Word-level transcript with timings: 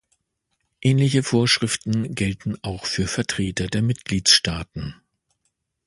Ähnliche 0.81 1.21
Vorschriften 1.21 2.15
gelten 2.15 2.57
auch 2.63 2.85
für 2.87 3.05
Vertreter 3.07 3.67
der 3.67 3.83
Mitgliedsstaaten. 3.83 4.95